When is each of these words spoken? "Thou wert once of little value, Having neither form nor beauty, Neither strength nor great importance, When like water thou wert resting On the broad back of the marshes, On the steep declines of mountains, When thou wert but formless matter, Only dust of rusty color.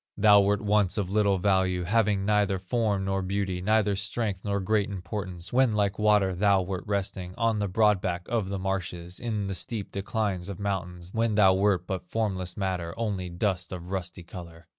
"Thou 0.17 0.41
wert 0.41 0.61
once 0.61 0.97
of 0.97 1.11
little 1.11 1.37
value, 1.37 1.83
Having 1.83 2.25
neither 2.25 2.57
form 2.57 3.05
nor 3.05 3.21
beauty, 3.21 3.61
Neither 3.61 3.95
strength 3.95 4.43
nor 4.43 4.59
great 4.59 4.89
importance, 4.89 5.53
When 5.53 5.71
like 5.71 5.99
water 5.99 6.33
thou 6.33 6.63
wert 6.63 6.83
resting 6.87 7.35
On 7.37 7.59
the 7.59 7.67
broad 7.67 8.01
back 8.01 8.25
of 8.27 8.49
the 8.49 8.57
marshes, 8.57 9.19
On 9.23 9.45
the 9.45 9.53
steep 9.53 9.91
declines 9.91 10.49
of 10.49 10.59
mountains, 10.59 11.13
When 11.13 11.35
thou 11.35 11.53
wert 11.53 11.85
but 11.85 12.09
formless 12.09 12.57
matter, 12.57 12.95
Only 12.97 13.29
dust 13.29 13.71
of 13.71 13.89
rusty 13.89 14.23
color. 14.23 14.65